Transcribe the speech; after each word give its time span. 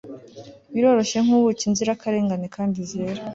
biryoshye 0.73 1.17
nkubuki, 1.25 1.63
inzirakarengane 1.69 2.45
kandi 2.55 2.79
zera 2.91 3.21